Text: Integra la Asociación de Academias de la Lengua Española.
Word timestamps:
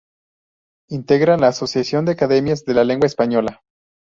Integra 0.89 1.37
la 1.37 1.49
Asociación 1.49 2.05
de 2.05 2.13
Academias 2.13 2.65
de 2.65 2.73
la 2.73 2.83
Lengua 2.83 3.05
Española. 3.05 3.61